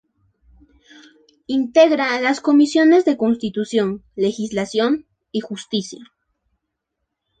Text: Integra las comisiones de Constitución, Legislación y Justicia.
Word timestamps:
Integra 1.45 2.19
las 2.19 2.41
comisiones 2.41 3.05
de 3.05 3.17
Constitución, 3.17 4.03
Legislación 4.15 5.05
y 5.31 5.41
Justicia. 5.41 6.11